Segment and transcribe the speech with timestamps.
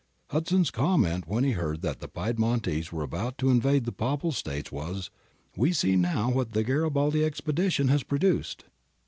[0.31, 4.71] Hudson's comment when he heard that the Picdmontese were about to invade the Papal States
[4.71, 5.11] was,
[5.55, 8.65] 'We see now what the Garibaldi expedition has produced.'''